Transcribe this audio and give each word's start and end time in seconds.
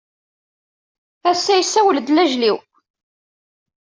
Ass-a 1.29 1.53
yessawel-d 1.55 2.07
lajel-iw. 2.11 2.57